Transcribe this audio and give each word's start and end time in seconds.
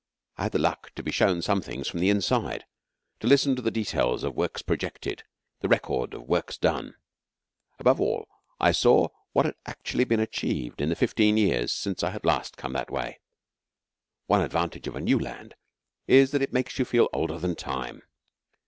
I 0.35 0.41
had 0.45 0.53
the 0.53 0.57
luck 0.57 0.91
to 0.95 1.03
be 1.03 1.11
shown 1.11 1.43
some 1.43 1.61
things 1.61 1.87
from 1.87 1.99
the 1.99 2.09
inside 2.09 2.65
to 3.19 3.27
listen 3.27 3.55
to 3.55 3.61
the 3.61 3.69
details 3.69 4.23
of 4.23 4.33
works 4.35 4.63
projected; 4.63 5.21
the 5.59 5.67
record 5.67 6.15
of 6.15 6.23
works 6.27 6.57
done. 6.57 6.95
Above 7.77 8.01
all, 8.01 8.27
I 8.59 8.71
saw 8.71 9.09
what 9.33 9.45
had 9.45 9.53
actually 9.67 10.05
been 10.05 10.19
achieved 10.19 10.81
in 10.81 10.89
the 10.89 10.95
fifteen 10.95 11.37
years 11.37 11.71
since 11.71 12.01
I 12.01 12.09
had 12.09 12.25
last 12.25 12.57
come 12.57 12.73
that 12.73 12.89
way. 12.89 13.19
One 14.25 14.41
advantage 14.41 14.87
of 14.87 14.95
a 14.95 15.01
new 15.01 15.19
land 15.19 15.53
is 16.07 16.31
that 16.31 16.41
it 16.41 16.51
makes 16.51 16.79
you 16.79 16.85
feel 16.85 17.07
older 17.13 17.37
than 17.37 17.53
Time. 17.55 18.01